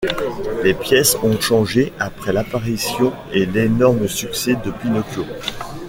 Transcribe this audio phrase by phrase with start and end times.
[0.63, 5.25] Les pièces ont changé après l'apparition et l'énorme succès de Pinocchio.